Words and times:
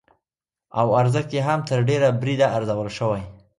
او 0.79 0.87
ارزښت 1.01 1.29
يې 1.35 1.41
هم 1.47 1.59
تر 1.69 1.79
ډېره 1.89 2.09
بريده 2.21 2.47
ارزول 2.57 2.89
شوى، 2.97 3.21